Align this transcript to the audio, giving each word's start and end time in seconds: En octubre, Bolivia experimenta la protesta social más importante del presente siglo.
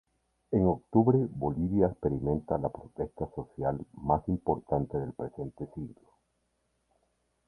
En 0.49 0.65
octubre, 0.65 1.19
Bolivia 1.29 1.85
experimenta 1.85 2.57
la 2.57 2.69
protesta 2.69 3.27
social 3.35 3.85
más 3.93 4.27
importante 4.29 4.97
del 4.97 5.13
presente 5.13 5.67
siglo. 5.75 6.09